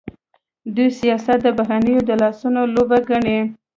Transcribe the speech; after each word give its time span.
دوی 0.75 0.89
سیاست 0.99 1.37
د 1.43 1.47
بهرنیو 1.57 1.99
د 2.09 2.11
لاسونو 2.21 2.61
لوبه 2.75 2.97
ګڼي. 3.09 3.39